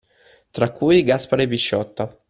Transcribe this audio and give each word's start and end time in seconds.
Tra 0.49 0.71
cui 0.71 1.03
Gaspare 1.03 1.47
Pisciotta. 1.47 2.17